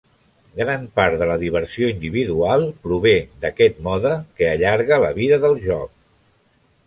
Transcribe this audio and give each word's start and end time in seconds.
Gran 0.59 0.85
part 0.99 1.17
de 1.21 1.25
la 1.31 1.35
diversió 1.41 1.89
individual 1.93 2.65
prové 2.87 3.13
d'aquest 3.43 3.79
mode 3.89 4.13
que 4.39 4.49
allarga 4.53 5.01
la 5.07 5.11
vida 5.19 5.39
del 5.47 5.61
joc. 5.69 5.93